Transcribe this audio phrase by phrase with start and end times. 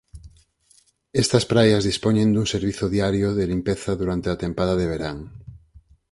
[1.23, 5.17] Estas praias dispoñen dun servizo diario de limpeza durante a tempada de verán.